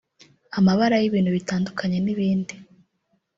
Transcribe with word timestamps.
amabara 0.57 0.95
y’ibintu 0.99 1.29
bitandukanye 1.37 1.97
n’ibindi 2.01 2.53